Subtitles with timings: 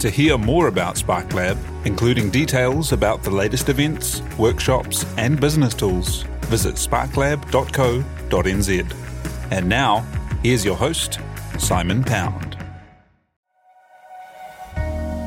[0.00, 1.56] To hear more about SparkLab,
[1.86, 8.94] including details about the latest events, workshops, and business tools, visit sparklab.co.nz.
[9.50, 10.04] And now,
[10.42, 11.18] here's your host,
[11.58, 12.58] Simon Pound.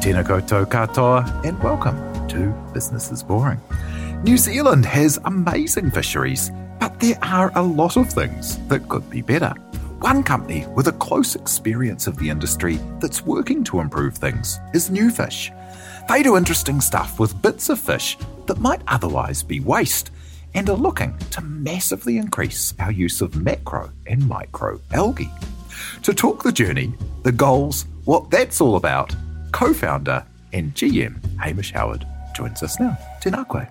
[0.04, 1.98] Tēnā koutou katoa, and welcome
[2.28, 3.59] to Business is Boring.
[4.23, 9.23] New Zealand has amazing fisheries, but there are a lot of things that could be
[9.23, 9.56] better.
[10.02, 14.89] One company with a close experience of the industry that's working to improve things is
[14.89, 15.52] Newfish.
[16.08, 20.12] They do interesting stuff with bits of fish that might otherwise be waste
[20.53, 25.31] and are looking to massively increase our use of macro and micro algae.
[26.03, 29.13] To talk the journey, the goals, what that's all about,
[29.52, 32.97] co founder and GM Hamish Howard joins us now.
[33.22, 33.67] Tēnā koe.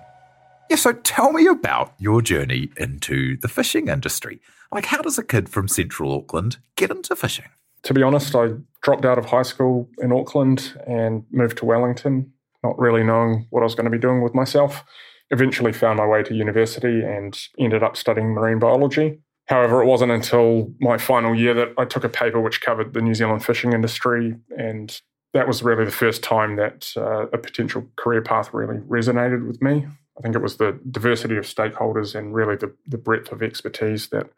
[0.69, 4.39] Yeah, so tell me about your journey into the fishing industry.
[4.71, 7.49] Like, how does a kid from central Auckland get into fishing?
[7.83, 8.49] To be honest, I
[8.83, 12.31] dropped out of high school in Auckland and moved to Wellington,
[12.63, 14.83] not really knowing what I was going to be doing with myself.
[15.31, 19.19] Eventually found my way to university and ended up studying marine biology.
[19.47, 23.01] However, it wasn't until my final year that I took a paper which covered the
[23.01, 25.01] New Zealand fishing industry and
[25.33, 29.61] that was really the first time that uh, a potential career path really resonated with
[29.61, 29.87] me.
[30.19, 34.09] I think it was the diversity of stakeholders and really the, the breadth of expertise
[34.09, 34.29] that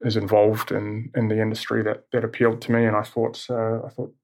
[0.00, 2.86] is involved in, in the industry that, that appealed to me.
[2.86, 4.14] And I thought, uh, I thought,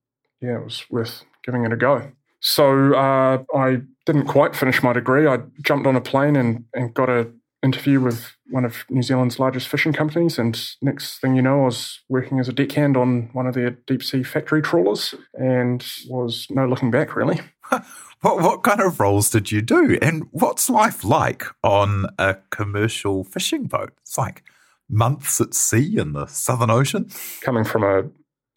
[0.40, 2.12] yeah, it was worth giving it a go.
[2.40, 5.26] So uh, I didn't quite finish my degree.
[5.26, 7.30] I jumped on a plane and, and got a
[7.62, 10.38] interview with one of New Zealand's largest fishing companies.
[10.38, 13.70] And next thing you know, I was working as a deckhand on one of their
[13.70, 17.40] deep sea factory trawlers and was no looking back, really.
[18.20, 19.98] what, what kind of roles did you do?
[20.00, 23.92] And what's life like on a commercial fishing boat?
[24.02, 24.42] It's like
[24.88, 27.10] months at sea in the Southern Ocean.
[27.40, 28.04] Coming from a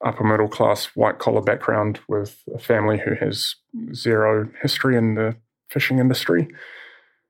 [0.05, 3.55] upper middle class white collar background with a family who has
[3.93, 5.35] zero history in the
[5.69, 6.47] fishing industry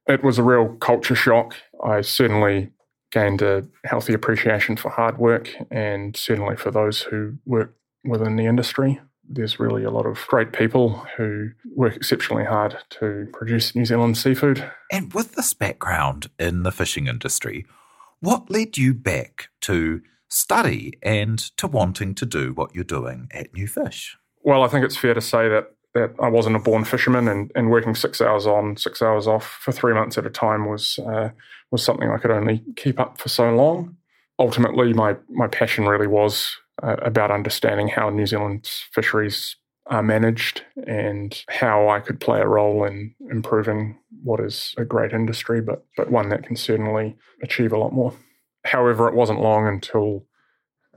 [0.09, 1.55] it was a real culture shock.
[1.83, 2.71] I certainly
[3.11, 8.45] gained a healthy appreciation for hard work and certainly for those who work within the
[8.45, 8.99] industry.
[9.31, 14.17] There's really a lot of great people who work exceptionally hard to produce New Zealand
[14.17, 14.69] seafood.
[14.91, 17.65] And with this background in the fishing industry,
[18.19, 23.53] what led you back to study and to wanting to do what you're doing at
[23.53, 24.17] New Fish?
[24.41, 27.51] Well, I think it's fair to say that that I wasn't a born fisherman, and,
[27.55, 30.99] and working six hours on, six hours off for three months at a time was
[30.99, 31.29] uh,
[31.71, 33.97] was something I could only keep up for so long.
[34.37, 39.55] Ultimately, my my passion really was uh, about understanding how New Zealand's fisheries
[39.87, 45.13] are managed and how I could play a role in improving what is a great
[45.13, 48.13] industry, but but one that can certainly achieve a lot more.
[48.65, 50.25] However, it wasn't long until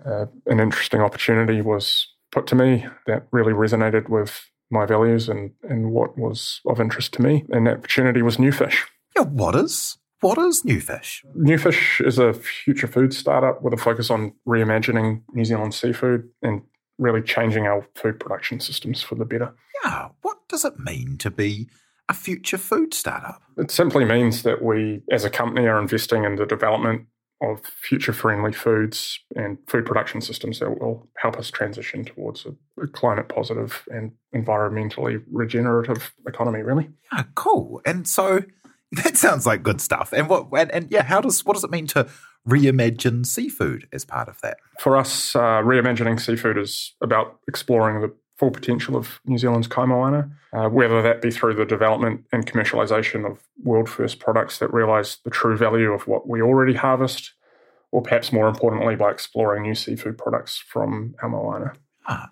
[0.04, 5.53] uh, an interesting opportunity was put to me that really resonated with my values and,
[5.69, 7.44] and what was of interest to me.
[7.50, 8.78] And that opportunity was Newfish.
[9.15, 11.25] Yeah, what is what is Newfish?
[11.37, 16.62] Newfish is a future food startup with a focus on reimagining New Zealand seafood and
[16.99, 19.55] really changing our food production systems for the better.
[19.84, 21.69] Yeah, what does it mean to be
[22.09, 23.43] a future food startup?
[23.59, 27.06] It simply means that we, as a company, are investing in the development
[27.43, 32.54] of future friendly foods and food production systems that will help us transition towards a,
[32.81, 38.44] a, climate positive and environmentally regenerative economy really yeah cool and so
[39.04, 41.70] that sounds like good stuff and what and, and yeah how does what does it
[41.70, 42.08] mean to
[42.48, 48.12] reimagine seafood as part of that for us uh, reimagining seafood is about exploring the
[48.42, 53.24] full potential of New Zealand's kaimoana, uh, whether that be through the development and commercialisation
[53.24, 57.34] of world first products that realise the true value of what we already harvest,
[57.92, 61.72] or perhaps more importantly, by exploring new seafood products from our moana.
[62.09, 62.30] Ah,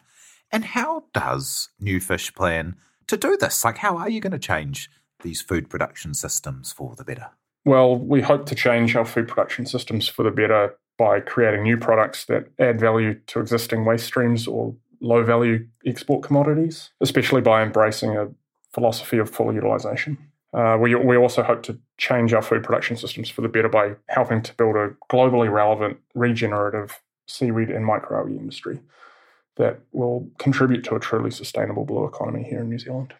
[0.51, 2.75] and how does New Fish plan
[3.07, 3.65] to do this?
[3.65, 4.91] Like, how are you going to change
[5.23, 7.29] these food production systems for the better?
[7.65, 11.77] Well, we hope to change our food production systems for the better by creating new
[11.77, 17.63] products that add value to existing waste streams or low value export commodities, especially by
[17.63, 18.29] embracing a
[18.73, 20.19] philosophy of full utilisation.
[20.53, 23.95] Uh, we, we also hope to change our food production systems for the better by
[24.09, 28.81] helping to build a globally relevant, regenerative seaweed and microalgae industry
[29.57, 33.15] that will contribute to a truly sustainable blue economy here in New Zealand.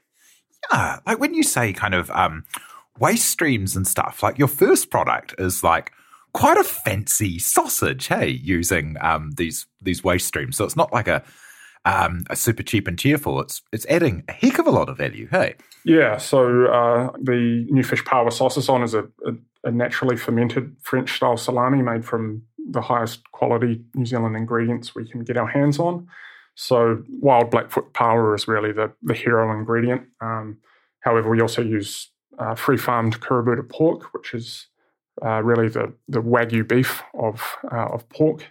[0.73, 2.45] Yeah, like when you say kind of um,
[2.99, 5.93] waste streams and stuff, like your first product is like
[6.33, 10.57] quite a fancy sausage, hey, using um, these these waste streams.
[10.57, 11.23] So it's not like a
[11.85, 13.41] um, a super cheap and cheerful.
[13.41, 15.55] It's it's adding a heck of a lot of value, hey.
[15.85, 18.31] Yeah, so uh, the new fish power
[18.69, 19.33] on is a, a,
[19.65, 25.09] a naturally fermented French style salami made from the highest quality New Zealand ingredients we
[25.09, 26.07] can get our hands on.
[26.61, 30.03] So wild Blackfoot pāua is really the, the hero ingredient.
[30.21, 30.59] Um,
[31.01, 34.67] however, we also use uh, free farmed Kurobuta pork, which is
[35.25, 38.45] uh, really the, the wagyu beef of, uh, of pork,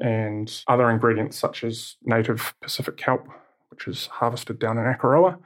[0.00, 3.26] and other ingredients such as native Pacific kelp,
[3.70, 5.36] which is harvested down in Akaroa.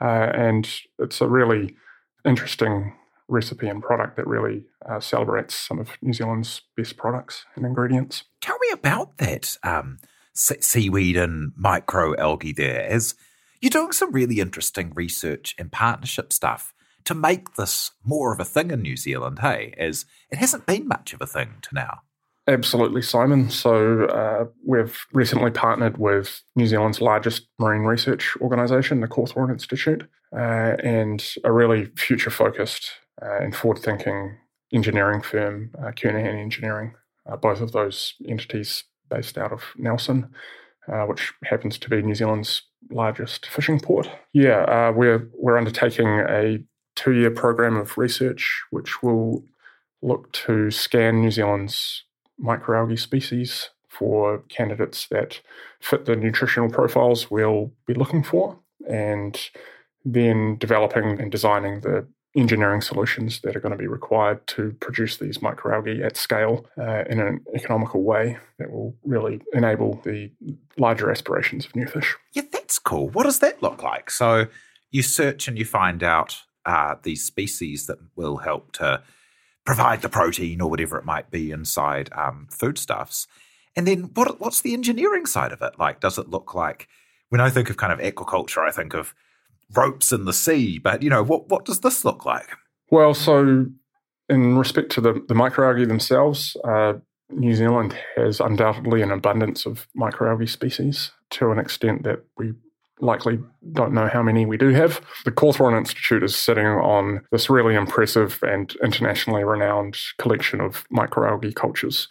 [0.00, 0.70] Uh, and
[1.00, 1.74] it's a really
[2.24, 2.94] interesting
[3.26, 8.22] recipe and product that really uh, celebrates some of New Zealand's best products and ingredients.
[8.40, 9.98] Tell me about that um,
[10.34, 13.14] seaweed and microalgae there, as
[13.60, 18.44] you're doing some really interesting research and partnership stuff to make this more of a
[18.44, 22.00] thing in New Zealand, hey, as it hasn't been much of a thing to now.
[22.46, 23.48] Absolutely, Simon.
[23.48, 30.06] So, uh, we've recently partnered with New Zealand's largest marine research organisation, the Cawthron Institute,
[30.34, 32.90] uh, and a really future focused
[33.22, 34.36] uh, and forward thinking
[34.74, 36.94] engineering firm, uh, Kernohan Engineering.
[37.26, 40.28] Uh, both of those entities based out of Nelson,
[40.92, 44.10] uh, which happens to be New Zealand's largest fishing port.
[44.32, 46.58] Yeah, uh, we're we're undertaking a
[46.96, 49.44] two year program of research which will
[50.02, 52.04] look to scan New Zealand's
[52.42, 55.40] microalgae species for candidates that
[55.80, 58.58] fit the nutritional profiles we'll be looking for,
[58.88, 59.50] and
[60.04, 62.06] then developing and designing the
[62.36, 67.04] engineering solutions that are going to be required to produce these microalgae at scale uh,
[67.08, 70.30] in an economical way that will really enable the
[70.76, 72.16] larger aspirations of new fish.
[72.32, 73.08] Yeah, that's cool.
[73.10, 74.10] What does that look like?
[74.10, 74.46] So
[74.90, 79.02] you search and you find out uh, these species that will help to
[79.64, 83.26] provide the protein or whatever it might be inside um, foodstuffs.
[83.76, 85.78] And then what, what's the engineering side of it?
[85.78, 86.88] Like, does it look like
[87.28, 89.14] when I think of kind of aquaculture, I think of
[89.74, 90.78] ropes in the sea.
[90.78, 92.48] But you know, what what does this look like?
[92.90, 93.66] Well, so
[94.28, 96.94] in respect to the the microalgae themselves, uh,
[97.30, 102.52] New Zealand has undoubtedly an abundance of microalgae species to an extent that we
[103.00, 103.38] likely
[103.72, 105.00] don't know how many we do have.
[105.24, 111.54] The Cawthron Institute is sitting on this really impressive and internationally renowned collection of microalgae
[111.54, 112.08] cultures.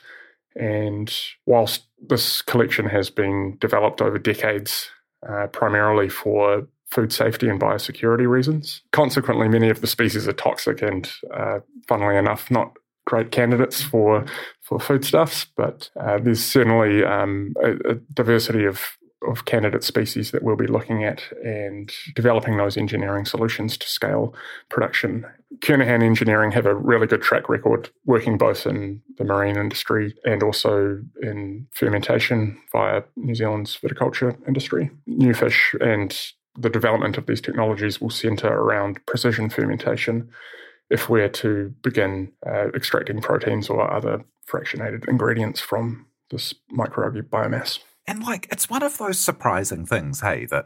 [0.56, 1.14] And
[1.46, 4.90] whilst this collection has been developed over decades,
[5.28, 8.82] uh, primarily for food safety and biosecurity reasons.
[8.92, 14.26] Consequently, many of the species are toxic and, uh, funnily enough, not great candidates for
[14.62, 15.46] for foodstuffs.
[15.58, 18.98] But uh, there's certainly um, a, a, diversity of
[19.28, 24.36] of candidate species that we'll be looking at and developing those engineering solutions to scale
[24.70, 25.26] production.
[25.60, 30.44] Kernohan Engineering have a really good track record working both in the marine industry and
[30.44, 34.92] also in fermentation via New Zealand's viticulture industry.
[35.08, 40.30] New fish and the development of these technologies will centre around precision fermentation
[40.90, 47.80] if we're to begin uh, extracting proteins or other fractionated ingredients from this microalgae biomass.
[48.06, 50.66] And like, it's one of those surprising things, hey, that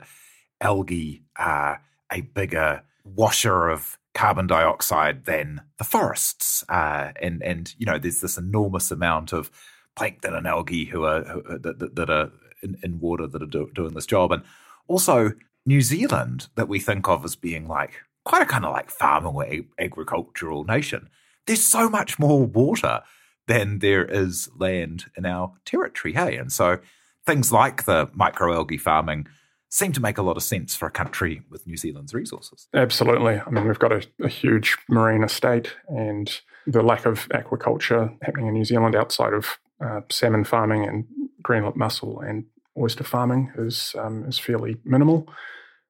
[0.60, 1.81] algae are
[2.12, 6.63] a bigger washer of carbon dioxide than the forests.
[6.67, 9.51] Uh, and, and, you know, there's this enormous amount of
[9.96, 12.32] plankton and algae who are, who, that, that, are
[12.63, 14.32] in, in water that are do, doing this job.
[14.32, 14.44] And
[14.88, 15.32] also,
[15.67, 19.36] New Zealand that we think of as being like quite a kind of like farming
[19.36, 19.45] or
[19.77, 21.09] agricultural nation,
[21.45, 23.01] there's so much more water
[23.47, 26.13] than there is land in our territory.
[26.13, 26.79] Hey, and so
[27.25, 29.27] things like the microalgae farming
[29.69, 32.69] seem to make a lot of sense for a country with New Zealand's resources.
[32.74, 33.41] Absolutely.
[33.45, 38.47] I mean, we've got a, a huge marine estate, and the lack of aquaculture happening
[38.47, 41.05] in New Zealand outside of uh, salmon farming and
[41.43, 42.45] greenlip mussel and
[42.77, 45.27] oyster farming is um, is fairly minimal.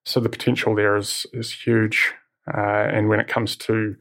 [0.06, 2.14] So the potential there is is huge.
[2.54, 3.96] Uh, and when it comes to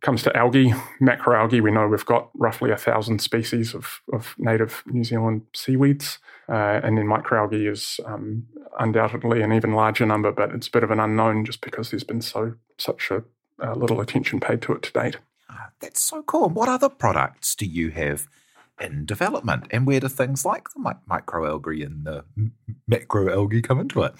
[0.00, 4.82] comes to algae, macroalgae, we know we've got roughly a thousand species of, of native
[4.86, 6.18] New Zealand seaweeds.
[6.48, 8.46] Uh, and then microalgae is um,
[8.78, 12.04] undoubtedly an even larger number, but it's a bit of an unknown just because there's
[12.04, 13.24] been so such a
[13.62, 15.16] uh, little attention paid to it to date.
[15.50, 16.48] Ah, that's so cool.
[16.48, 18.28] What other products do you have
[18.80, 22.24] in development, and where do things like the microalgae and the
[22.90, 24.14] macroalgae come into it?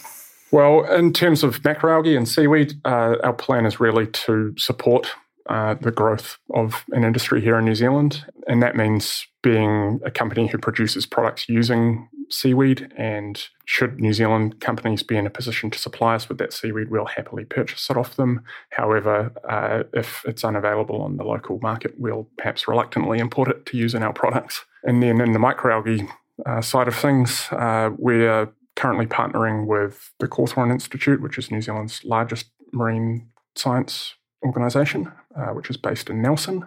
[0.50, 5.10] Well, in terms of macroalgae and seaweed, uh, our plan is really to support
[5.48, 8.24] uh, the growth of an industry here in New Zealand.
[8.46, 12.92] And that means being a company who produces products using seaweed.
[12.96, 16.90] And should New Zealand companies be in a position to supply us with that seaweed,
[16.90, 18.42] we'll happily purchase it off them.
[18.70, 23.76] However, uh, if it's unavailable on the local market, we'll perhaps reluctantly import it to
[23.76, 24.64] use in our products.
[24.84, 26.08] And then in the microalgae
[26.46, 31.60] uh, side of things, uh, we're currently partnering with the Cawthron Institute, which is New
[31.60, 34.14] Zealand's largest marine science
[34.44, 36.66] organisation, uh, which is based in Nelson.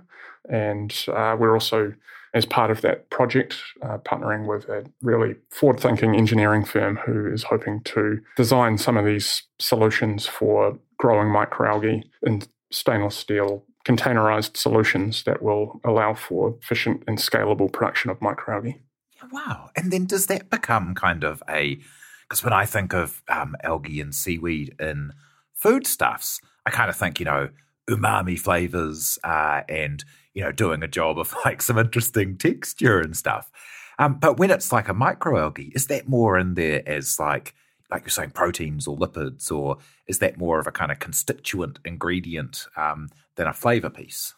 [0.49, 1.93] And uh, we're also,
[2.33, 7.31] as part of that project, uh, partnering with a really forward thinking engineering firm who
[7.31, 14.57] is hoping to design some of these solutions for growing microalgae in stainless steel containerized
[14.57, 18.79] solutions that will allow for efficient and scalable production of microalgae.
[19.31, 19.69] Wow.
[19.75, 21.79] And then does that become kind of a
[22.31, 25.11] because when I think of um, algae and seaweed in
[25.53, 27.49] foodstuffs, I kind of think, you know,
[27.89, 30.03] umami flavors uh, and,
[30.33, 33.51] you know, doing a job of like some interesting texture and stuff.
[33.99, 37.53] Um, but when it's like a microalgae, is that more in there as like,
[37.91, 39.77] like you're saying, proteins or lipids, or
[40.07, 44.33] is that more of a kind of constituent ingredient um, than a flavor piece?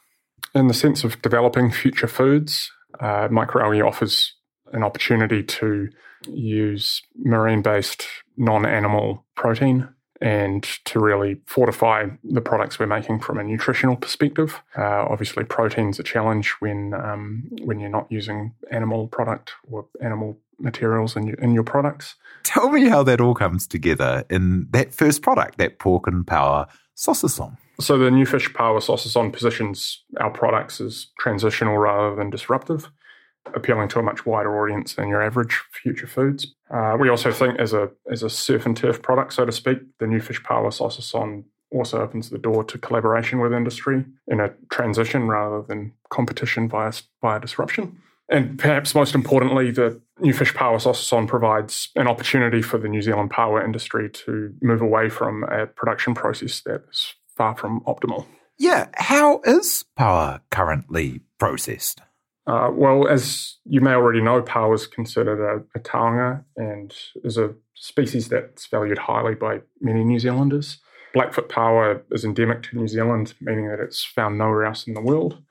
[0.55, 4.33] In the sense of developing future foods, uh, microalgae offers
[4.73, 5.89] an opportunity to
[6.27, 9.87] use marine based non animal protein
[10.23, 14.61] and to really fortify the products we're making from a nutritional perspective.
[14.77, 20.39] Uh, obviously, protein's a challenge when um, when you're not using animal product or animal
[20.59, 22.15] materials in your, in your products.
[22.43, 26.69] Tell me how that all comes together in that first product, that pork and pāua
[26.95, 27.57] saucisson.
[27.81, 32.89] So the new fish pāua saucisson positions our products as transitional rather than disruptive
[33.53, 36.53] appealing to a much wider audience than your average future foods.
[36.71, 39.79] Uh, we also think as a as a surf and turf product, so to speak,
[39.99, 44.53] the new fish pāua saucisson also opens the door to collaboration with industry in a
[44.69, 47.99] transition rather than competition via, via disruption.
[48.29, 53.01] And perhaps most importantly, the new fish pāua saucisson provides an opportunity for the New
[53.01, 58.25] Zealand pāua industry to move away from a production process that is far from optimal.
[58.57, 62.01] Yeah, how is pāua currently processed?
[62.45, 67.37] Uh, well, as you may already know, pāua is considered a, a taonga and is
[67.37, 70.79] a species that's valued highly by many New Zealanders.
[71.13, 75.01] Blackfoot pāua is endemic to New Zealand, meaning that it's found nowhere else in the
[75.01, 75.41] world.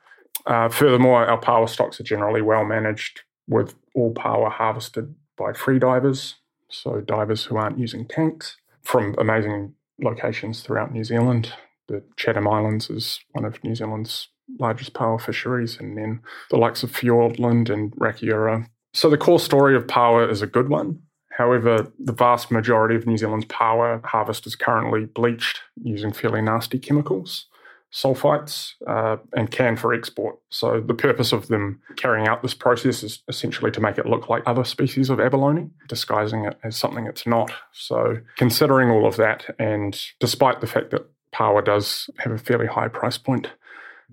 [0.44, 5.78] Uh, furthermore, our pāua stocks are generally well managed, with all pāua harvested by free
[5.78, 6.36] divers,
[6.68, 11.52] so divers who aren't using tanks, from amazing locations throughout New Zealand.
[11.88, 16.82] The Chatham Islands is one of New Zealand's largest pāua fisheries, and then the likes
[16.82, 18.66] of Fiordland and Rakiura.
[18.94, 21.00] So the core story of pāua is a good one.
[21.30, 26.78] However, the vast majority of New Zealand's pāua harvest is currently bleached using fairly nasty
[26.78, 27.46] chemicals,
[27.90, 30.36] sulfites, uh, and canned for export.
[30.50, 34.28] So the purpose of them carrying out this process is essentially to make it look
[34.28, 37.50] like other species of abalone, disguising it as something it's not.
[37.72, 42.66] So considering all of that, and despite the fact that pāua does have a fairly
[42.66, 43.48] high price point,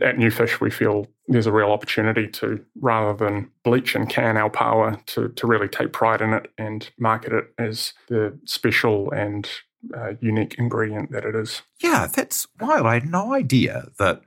[0.02, 4.50] at Newfish, we feel there's a real opportunity to, rather than bleach and can our
[4.50, 9.50] pāua, to, to really take pride in it and market it as the special and
[9.96, 11.62] uh, unique ingredient that it is.
[11.82, 12.86] Yeah, that's wild.
[12.86, 14.22] I had no idea that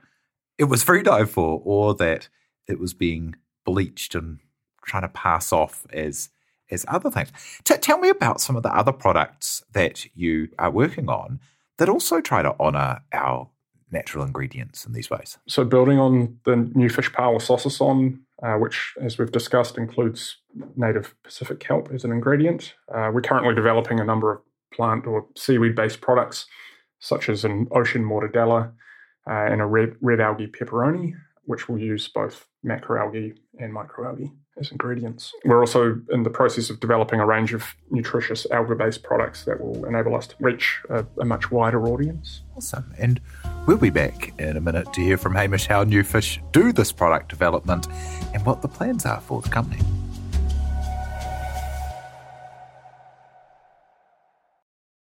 [0.57, 2.29] it was free dive for or that
[2.67, 4.39] it was being bleached and
[4.85, 6.29] trying to pass off as
[6.71, 7.29] as other things.
[7.63, 11.39] T- tell me about some of the other products that you are working on
[11.77, 13.49] that also try to honour our
[13.93, 15.37] natural ingredients in these ways.
[15.47, 20.37] So, building on the new fish pāua saucisson, uh, which, as we've discussed, includes
[20.75, 24.41] native Pacific kelp as an ingredient, uh, we're currently developing a number of
[24.73, 26.47] plant or seaweed based products,
[26.99, 28.71] such as an ocean mortadella
[29.29, 31.13] uh, and a red, red algae pepperoni,
[31.45, 35.33] which will use both macroalgae and microalgae as ingredients.
[35.45, 39.59] We're also in the process of developing a range of nutritious alga based products that
[39.59, 42.41] will enable us to reach a, a, much wider audience.
[42.55, 42.93] Awesome.
[42.99, 43.19] And
[43.65, 47.29] we'll be back in a minute to hear from Hamish how Newfish do this product
[47.29, 47.87] development
[48.33, 49.81] and what the plans are for the company.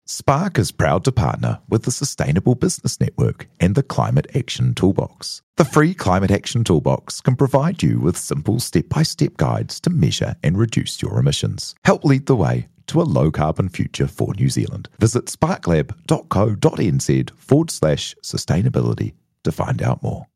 [0.09, 5.41] Spark is proud to partner with the Sustainable Business Network and the Climate Action Toolbox.
[5.57, 9.89] The free Climate Action Toolbox can provide you with simple step by step guides to
[9.89, 11.75] measure and reduce your emissions.
[11.85, 14.89] Help lead the way to a low carbon future for New Zealand.
[14.99, 19.13] Visit sparklab.co.nz forward slash sustainability
[19.43, 20.27] to find out more.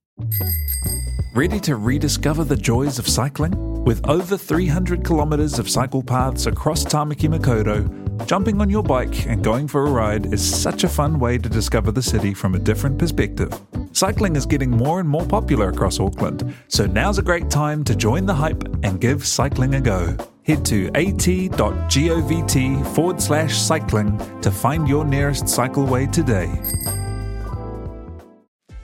[1.34, 3.84] Ready to rediscover the joys of cycling?
[3.84, 9.43] With over 300 kilometres of cycle paths across Tamaki Makaurau, Jumping on your bike and
[9.43, 12.60] going for a ride is such a fun way to discover the city from a
[12.60, 13.51] different perspective.
[13.93, 17.96] Cycling is getting more and more popular across Auckland, so now's a great time to
[17.96, 20.15] join the hype and give cycling a go.
[20.43, 26.51] Head to at.govt forward slash cycling to find your nearest cycleway today.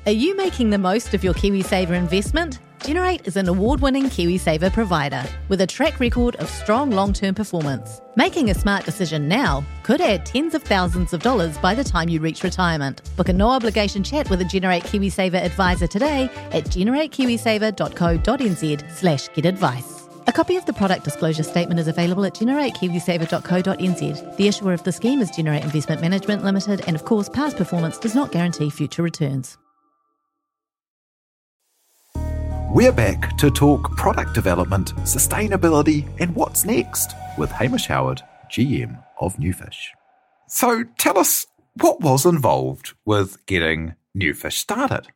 [0.06, 2.60] Are you making the most of your KiwiSaver investment?
[2.84, 7.36] Generate is an award winning KiwiSaver provider with a track record of strong long term
[7.36, 8.00] performance.
[8.16, 12.08] Making a smart decision now could add tens of thousands of dollars by the time
[12.08, 13.02] you reach retirement.
[13.18, 19.46] Book a no obligation chat with a Generate KiwiSaver advisor today at generatekiwisaver.co.nz slash get
[19.46, 19.97] advice.
[20.28, 24.36] A copy of the product disclosure statement is available at generatekiwisaver.co.nz.
[24.36, 27.98] The issuer of the scheme is Generate Investment Management Limited, and of course, past performance
[27.98, 29.58] does not guarantee future returns.
[32.74, 39.38] We're back to talk product development, sustainability, and what's next with Hamish Howard, GM of
[39.38, 39.92] Newfish.
[40.50, 45.08] So tell us what was involved with getting Newfish started.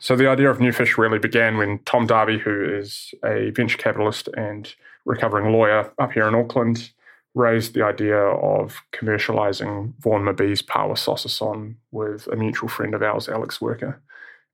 [0.00, 4.28] So the idea of Newfish really began when Tom Darby, who is a venture capitalist
[4.36, 4.72] and
[5.04, 6.92] recovering lawyer up here in Auckland,
[7.34, 13.28] raised the idea of commercializing Vaughan Mabee's pāua saucisson with a mutual friend of ours,
[13.28, 14.00] Alex Worker.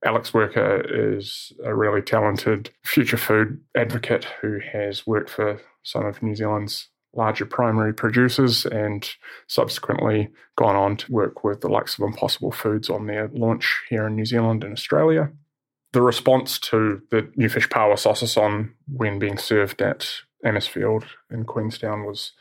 [0.03, 6.21] Alex Worker is a really talented future food advocate who has worked for some of
[6.21, 9.09] New Zealand's larger primary producers and
[9.47, 14.07] subsequently gone on to work with the likes of Impossible Foods on their launch here
[14.07, 15.31] in New Zealand and Australia.
[15.93, 20.07] The response to the New Fish Pāua saucisson when being served at
[20.43, 22.33] Amisfield in Queenstown was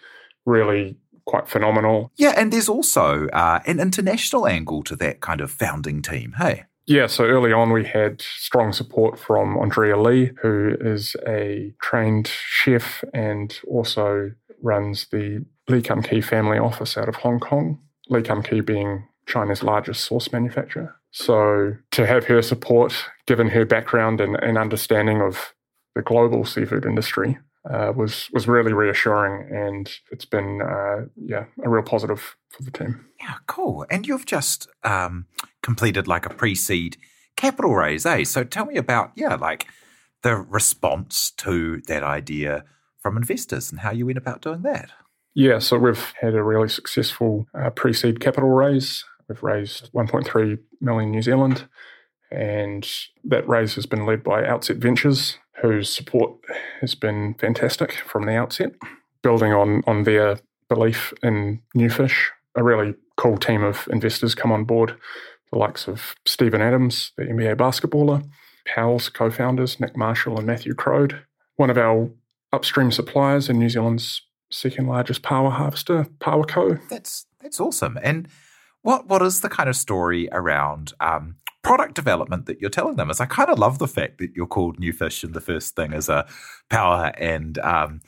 [0.45, 2.11] really quite phenomenal.
[2.17, 6.65] Yeah, and there's also uh, an international angle to that kind of founding team, hey?
[6.87, 12.29] Yeah, so early on we had strong support from Andrea Lee, who is a trained
[12.29, 14.33] chef and also
[14.65, 17.79] runs the Lee Kum Kee family office out of Hong Kong.
[18.09, 20.97] Lee Kum Kee being China's largest sauce manufacturer.
[21.11, 25.55] So to have her support, given her background and, and understanding of
[25.95, 27.39] the global seafood industry,
[27.71, 32.71] uh, was was really reassuring, and it's been uh, yeah a real positive for the
[32.71, 33.07] team.
[33.21, 33.87] Yeah, cool.
[33.91, 35.27] And you've just um,
[35.63, 36.99] completed like a pre-seed
[37.37, 38.25] capital raise, eh?
[38.25, 39.67] So tell me about yeah, like
[40.23, 42.65] the response to that idea
[43.05, 44.91] from investors and how you went about doing that.
[45.35, 49.05] Yeah, so we've had a really successful uh, pre-seed capital raise.
[49.29, 51.69] We've raised 1.3 million New Zealand,
[52.31, 52.89] and
[53.25, 56.33] that raise has been led by Outset Ventures, whose support
[56.81, 58.73] has been fantastic from the outset,
[59.23, 60.39] building on on their
[60.69, 62.29] belief in Newfish.
[62.55, 64.97] A really cool team of investors come on board,
[65.53, 68.27] the likes of Steven Adams, the NBA basketballer,
[68.65, 71.23] Powell's co-founders Nick Marshall and Matthew Crode,
[71.57, 72.11] one of our
[72.55, 76.81] upstream suppliers and New Zealand's second largest pāua harvester, Powerco.
[76.89, 77.99] That's that's awesome.
[78.03, 78.29] And
[78.83, 83.11] what what is the kind of story around um, product development that you're telling them?
[83.11, 85.93] Is I kind of love the fact that you're called Newfish, and the first thing
[85.93, 86.27] is a
[86.71, 88.01] pāua and um,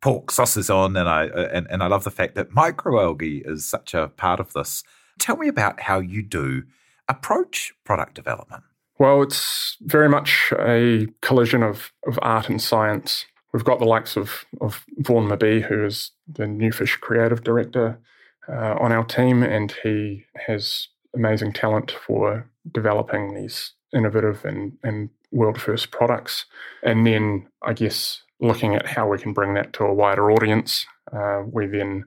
[0.00, 4.08] pork saucisson, and I and, and I love the fact that microalgae is such a
[4.08, 4.84] part of this.
[5.18, 6.64] Tell me about how you do
[7.08, 8.64] approach product development.
[8.98, 13.26] Well, it's very much a collision of, of art and science.
[13.54, 18.00] We've got the likes of, of Vaughan Mabee, who is the Newfish creative director
[18.48, 25.08] uh, on our team, and he has amazing talent for developing these innovative and, and
[25.30, 26.46] world first products.
[26.82, 30.84] And then, I guess, looking at how we can bring that to a wider audience,
[31.12, 32.06] uh, we then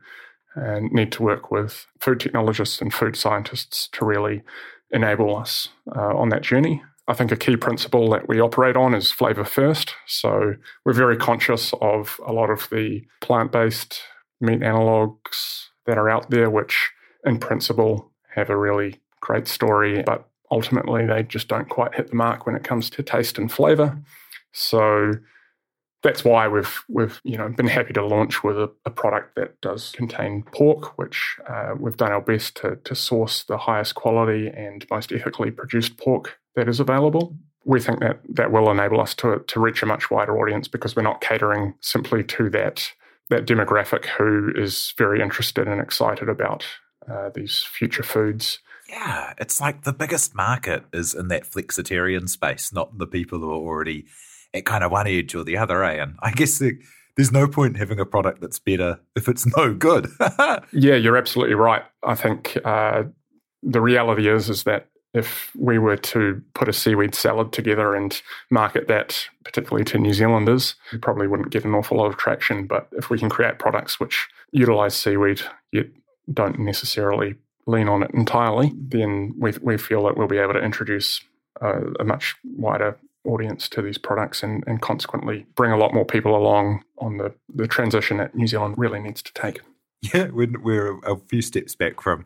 [0.57, 4.43] uh, need to work with food technologists and food scientists to really
[4.91, 6.83] enable us uh, on that journey.
[7.08, 9.93] I think a key principle that we operate on is flavor first.
[10.06, 14.02] So we're very conscious of a lot of the plant based
[14.41, 16.91] meat analogs that are out there, which
[17.26, 22.15] in principle have a really great story, but ultimately they just don't quite hit the
[22.15, 23.98] mark when it comes to taste and flavor.
[24.52, 25.13] So
[26.04, 29.60] that's why we've we've you know been happy to launch with a, a product that
[29.62, 34.48] does contain pork, which uh, we've done our best to to source the highest quality
[34.48, 37.38] and most ethically produced pork that is available.
[37.65, 40.96] We think that that will enable us to to reach a much wider audience because
[40.96, 42.91] we're not catering simply to that
[43.30, 46.65] that demographic who is very interested and excited about
[47.10, 48.60] uh, these future foods.
[48.89, 53.50] Yeah, it's like the biggest market is in that flexitarian space, not the people who
[53.50, 54.06] are already
[54.54, 56.02] at kind of one edge or the other, eh?
[56.02, 56.80] And I guess the,
[57.17, 60.08] there's no point in having a product that's better if it's no good.
[60.72, 61.84] yeah, you're absolutely right.
[62.02, 63.04] I think uh,
[63.62, 68.22] the reality is is that if we were to put a seaweed salad together and
[68.50, 72.67] market that, particularly to New Zealanders, we probably wouldn't get an awful lot of traction.
[72.67, 75.41] But if we can create products which utilize seaweed
[75.72, 75.88] yet
[76.32, 80.63] don't necessarily lean on it entirely, then we, we feel that we'll be able to
[80.63, 81.22] introduce
[81.62, 86.06] a, a much wider audience to these products and, and consequently bring a lot more
[86.06, 89.60] people along on the, the transition that New Zealand really needs to take.
[90.13, 92.26] Yeah, we're, we're a few steps back from,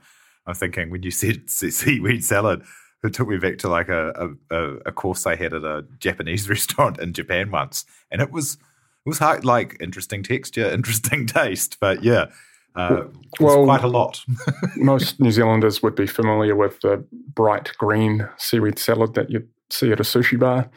[0.52, 2.64] I'm thinking when you said seaweed salad,
[3.04, 6.50] it took me back to like a, a, a course I had at a Japanese
[6.50, 7.86] restaurant in Japan once.
[8.12, 11.78] And it was, it was hard, like interesting texture, interesting taste.
[11.80, 12.28] But yeah,
[12.76, 13.04] uh,
[13.40, 14.24] well, quite a lot.
[14.76, 19.92] most New Zealanders would be familiar with the bright green seaweed salad that you see
[19.92, 20.70] at a sushi bar.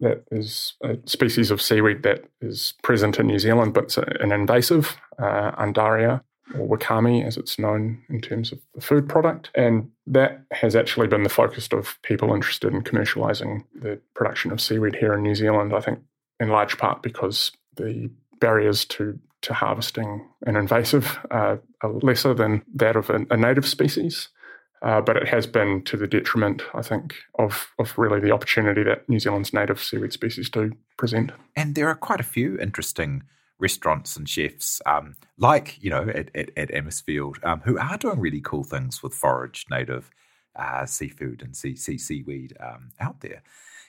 [0.00, 4.30] That is a species of seaweed that is present in New Zealand, but it's an
[4.30, 6.20] invasive uh, Undaria
[6.54, 9.50] or wakame, as it's known in terms of the food product.
[9.54, 14.60] And that has actually been the focus of people interested in commercialising the production of
[14.60, 15.74] seaweed here in New Zealand.
[15.74, 16.00] I think
[16.38, 22.62] in large part because the barriers to to harvesting an invasive uh, are lesser than
[22.74, 24.28] that of a, a native species.
[24.82, 28.82] Uh, but it has been to the detriment, I think, of, of really the opportunity
[28.82, 31.32] that New Zealand's native seaweed species do present.
[31.54, 33.22] And there are quite a few interesting
[33.58, 38.20] restaurants and chefs, um, like, you know, at, at, at Amisfield, um, who are doing
[38.20, 40.10] really cool things with forage native
[40.54, 43.42] uh, seafood and sea, sea seaweed um, out there.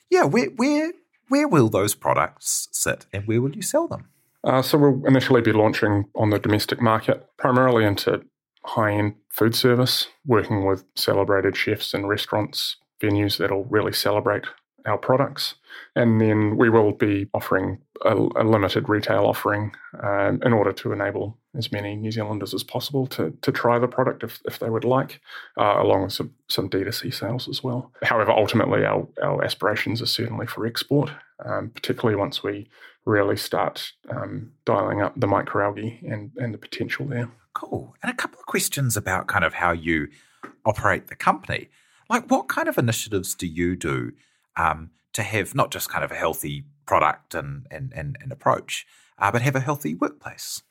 [0.10, 0.94] Yeah, where, where,
[1.28, 4.08] where will those products sit and where will you sell them?
[4.44, 8.22] Uh, so we'll initially be launching on the domestic market, primarily into
[8.64, 14.46] high-end food service, working with celebrated chefs and restaurants, venues that'll really celebrate
[14.86, 15.56] our products.
[15.96, 20.92] And then we will be offering a, a limited retail offering um, in order to
[20.92, 24.70] enable as many New Zealanders as possible to, to try the product if, if they
[24.70, 25.22] would like,
[25.60, 27.92] uh, along with some, some D2C sales as well.
[28.04, 31.12] However, ultimately, our, our aspirations are certainly for export,
[31.46, 32.70] um, particularly once we
[33.06, 37.30] really start um, dialing up the microalgae and, and the potential there.
[37.54, 37.96] Cool.
[38.04, 40.10] And a couple of questions about kind of how you
[40.66, 41.70] operate the company.
[42.10, 44.12] Like, what kind of initiatives do you do
[44.56, 48.86] um, to have not just kind of a healthy product and, and, and, and approach,
[49.20, 50.64] uh, but have a healthy workplace?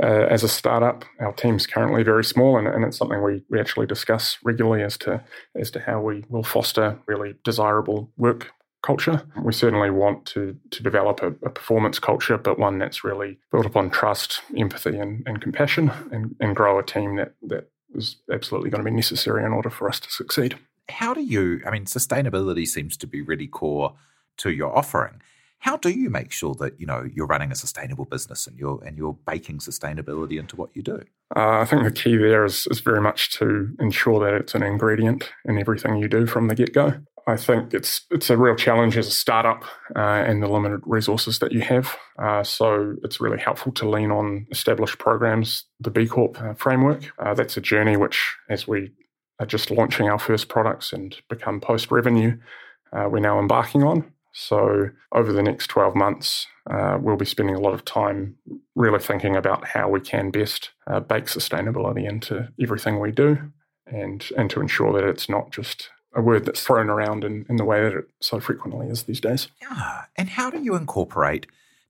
[0.00, 3.58] Uh, as a startup, our team's currently very small, and, and, it's something we, we
[3.58, 5.22] actually discuss regularly as to
[5.56, 8.52] as to how we will foster really desirable work
[8.82, 9.22] culture.
[9.42, 13.66] We certainly want to to develop a, a, performance culture, but one that's really built
[13.66, 18.70] upon trust, empathy, and, and compassion, and, and grow a team that that is absolutely
[18.70, 20.56] going to be necessary in order for us to succeed.
[20.88, 21.60] How do you?
[21.66, 23.94] I mean, sustainability seems to be really core
[24.38, 25.20] to your offering.
[25.60, 28.82] How do you make sure that you know you're running a sustainable business and you're
[28.84, 31.02] and you're baking sustainability into what you do?
[31.36, 34.62] Uh, I think the key there is, is very much to ensure that it's an
[34.62, 36.94] ingredient in everything you do from the get go.
[37.26, 41.38] I think it's it's a real challenge as a startup uh, and the limited resources
[41.40, 41.96] that you have.
[42.18, 47.12] Uh, so it's really helpful to lean on established programs, the B Corp uh, framework.
[47.18, 48.92] Uh, that's a journey which, as we
[49.38, 52.36] are just launching our first products and become post revenue,
[52.92, 54.10] uh, we're now embarking on.
[54.32, 58.36] So over the next 12 months, uh, we'll be spending a lot of time
[58.74, 60.70] really thinking about how we can best
[61.08, 63.50] bake sustainability into everything we do
[63.86, 67.56] and, and to ensure that it's not just a word that's thrown around in, in
[67.56, 69.48] the way that it so frequently is these days.
[69.60, 70.04] Yeah.
[70.16, 71.46] And how do you incorporate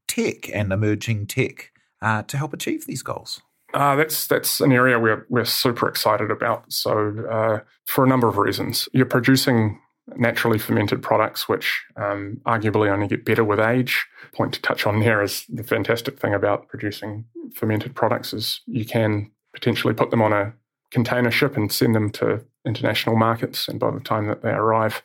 [0.06, 1.72] tech and emerging tech
[2.02, 3.40] uh, to help achieve these goals?
[3.72, 6.64] Uh, that's that's an area we're we're super excited about.
[6.72, 9.80] So uh, for a number of reasons, you're producing
[10.16, 14.06] naturally fermented products, which um, arguably only get better with age.
[14.34, 18.84] Point to touch on there is the fantastic thing about producing fermented products is you
[18.84, 20.52] can potentially put them on a
[20.90, 25.02] container ship and send them to international markets, and by the time that they arrive,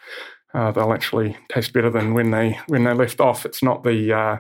[0.53, 3.45] uh, they'll actually taste better than when they when they left off.
[3.45, 4.37] It's not the uh,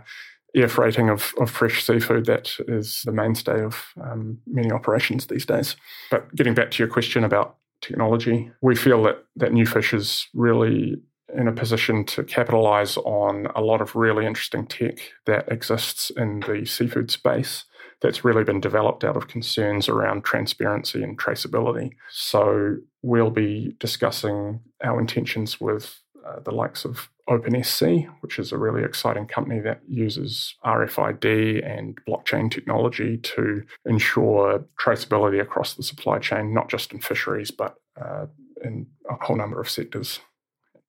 [0.55, 5.45] air freighting of, of fresh seafood that is the mainstay of um, many operations these
[5.45, 5.75] days.
[6.09, 11.01] But getting back to your question about technology, we feel that that Newfish is really
[11.35, 16.41] in a position to capitalize on a lot of really interesting tech that exists in
[16.41, 17.65] the seafood space
[18.01, 21.91] that's really been developed out of concerns around transparency and traceability.
[22.09, 28.57] So we'll be discussing our intentions with uh, the likes of OpenSC, which is a
[28.57, 36.19] really exciting company that uses RFID and blockchain technology to ensure traceability across the supply
[36.19, 38.25] chain, not just in fisheries, but uh,
[38.63, 40.19] in a whole number of sectors.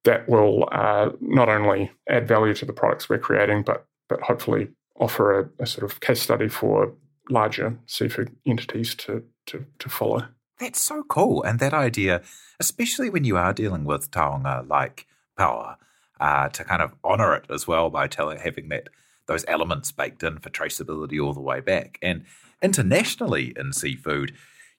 [0.03, 4.69] That will uh, not only add value to the products we're creating, but but hopefully
[4.99, 6.93] offer a, a sort of case study for
[7.29, 10.27] larger seafood entities to, to, to follow.
[10.59, 11.43] That's so cool.
[11.43, 12.21] And that idea,
[12.59, 15.05] especially when you are dealing with taonga like
[15.37, 15.77] pāua,
[16.19, 18.89] uh, to kind of honor it as well by telling, having that
[19.27, 21.99] those elements baked in for traceability all the way back.
[22.01, 22.23] And
[22.61, 24.33] internationally in seafood,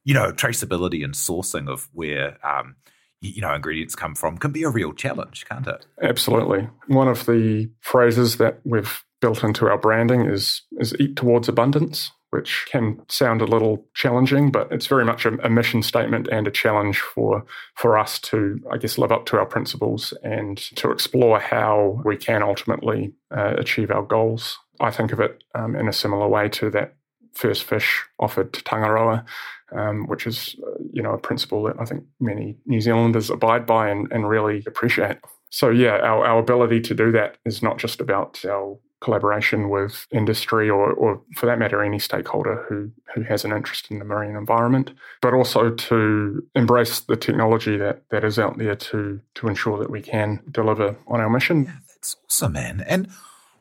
[0.05, 2.77] you know, traceability and sourcing of where um,
[3.21, 5.87] you know ingredients come from can be a real challenge, can't it?
[6.03, 6.69] Absolutely.
[6.87, 12.13] One of the phrases that we've built into our branding is is eat towards abundance
[12.31, 16.47] which can sound a little challenging, but it's very much a, a, mission statement and
[16.47, 20.91] a challenge for for us to, I guess, live up to our principles and to
[20.91, 24.59] explore how we can ultimately uh, achieve our goals.
[24.81, 26.95] I think of it um, in a similar way to that
[27.33, 29.25] first fish offered to Tangaroa,
[29.73, 33.65] um, which is, uh, you know, a principle that I think many New Zealanders abide
[33.65, 35.19] by and, and really appreciate.
[35.51, 40.07] So yeah, our, our ability to do that is not just about our collaboration with
[40.11, 44.05] industry or, or for that matter any stakeholder who who has an interest in the
[44.05, 49.49] marine environment but also to embrace the technology that that is out there to to
[49.49, 51.65] ensure that we can deliver on our mission.
[51.65, 52.85] Yeah, that's awesome man.
[52.87, 53.09] And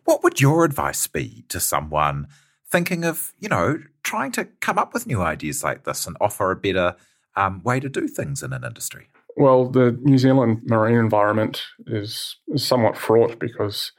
[0.05, 2.27] what would your advice be to someone
[2.69, 6.51] thinking of you know trying to come up with new ideas like this and offer
[6.51, 6.95] a better
[7.35, 9.07] um, way to do things in an industry?
[9.35, 13.91] Well the new zealand marine environment is, is somewhat fraught because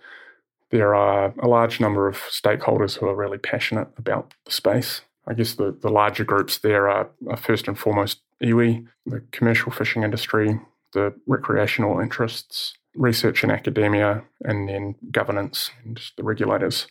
[0.70, 5.02] there are a large number of stakeholders who are really passionate about the space.
[5.26, 9.72] I guess the, the larger groups there are, are first and foremost iwi, the commercial
[9.72, 10.61] fishing industry,
[10.92, 16.87] the recreational interests, research and academia, and then governance and the regulators.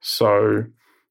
[0.00, 0.64] So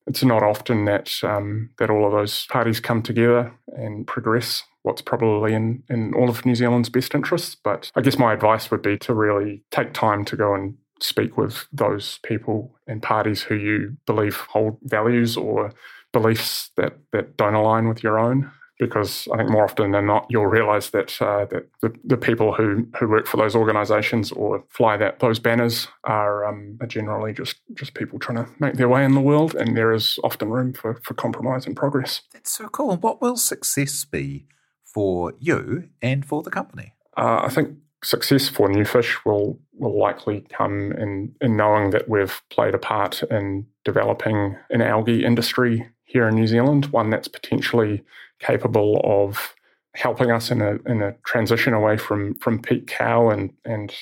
[0.06, 5.02] it's not often that um, that all of those parties come together and progress what's
[5.02, 7.56] probably in, in all of New Zealand's best interests.
[7.56, 11.38] But I guess my advice would be to really take time to go and speak
[11.38, 15.74] with those people and parties who you believe hold values or
[16.14, 18.52] beliefs that, that don't align with your own.
[18.80, 22.54] Because I think more often than not, you'll realise that uh, that the, the people
[22.54, 27.34] who, who work for those organisations or fly that those banners are, um, are generally
[27.34, 30.52] just, just people trying to make their way in the world, and there is often
[30.52, 32.22] room for, for compromise and progress.
[32.32, 32.92] That's so cool.
[32.92, 34.46] And what will success be
[34.84, 36.94] for you and for the company?
[37.18, 42.42] Uh, I think success for Newfish will will likely come in in knowing that we've
[42.50, 48.04] played a part in developing an algae industry here in New Zealand, one that's potentially
[48.40, 49.56] capable of
[49.94, 53.94] helping us in a in a transition away from from peak cow and and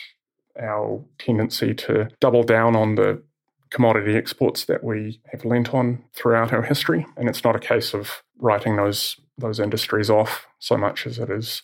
[0.59, 3.21] our tendency to double down on the
[3.69, 7.05] commodity exports that we have lent on throughout our history.
[7.17, 11.29] And it's not a case of writing those those industries off so much as it
[11.29, 11.61] is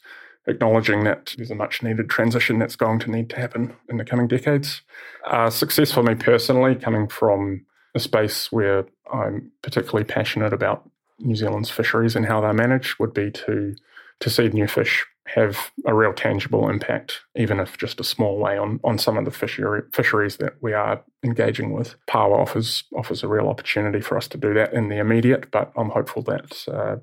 [0.47, 4.05] acknowledging that there's a much needed transition that's going to need to happen in the
[4.05, 4.81] coming decades.
[5.25, 11.35] Uh, success for me personally, coming from a space where I'm particularly passionate about New
[11.35, 13.75] Zealand's fisheries and how they're managed, would be to
[14.19, 18.79] to see Newfish have a real tangible impact, even if just a small way, on,
[18.83, 21.95] on some of the fishery, fisheries that we are engaging with.
[22.07, 25.71] Pāua offers offers a real opportunity for us to do that in the immediate, but
[25.75, 26.97] I'm hopeful that uh,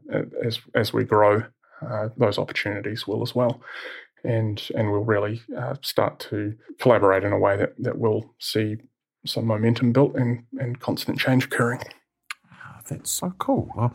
[0.45, 1.45] as as we grow,
[1.83, 3.61] uh, those opportunities will as well.
[4.25, 8.77] And, and we'll really uh, start to collaborate in a way that, that will see
[9.25, 11.81] some momentum built and, and constant change occurring.
[12.53, 13.71] Oh, that's so cool.
[13.77, 13.95] Well,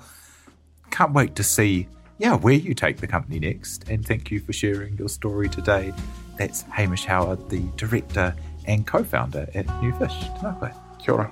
[0.91, 1.88] can't wait to see
[2.19, 3.89] yeah, where you take the company next.
[3.89, 5.93] And thank you for sharing your story today.
[6.38, 10.39] That's Hamish Howard, the director and co founder at Newfish.
[10.39, 11.32] Tēnā Kia ora.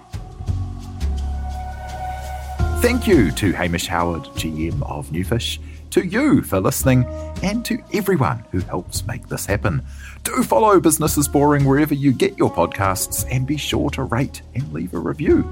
[2.81, 5.59] Thank you to Hamish Howard, GM of Newfish
[5.91, 7.06] to you for listening,
[7.43, 9.82] and to everyone who helps make this happen.
[10.23, 14.41] Do follow Business is Boring wherever you get your podcasts, and be sure to rate
[14.56, 15.49] and leave a review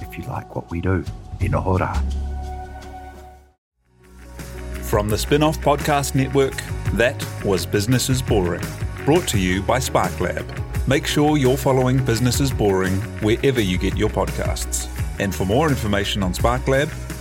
[0.00, 1.04] if you like what we do.
[1.38, 1.96] Inohora.
[4.82, 6.56] From the Spinoff Podcast Network,
[6.94, 8.64] that was Business is Boring,
[9.04, 10.44] brought to you by SparkLab.
[10.88, 14.88] Make sure you're following Business is Boring wherever you get your podcasts.
[15.20, 16.90] And for more information on SparkLab,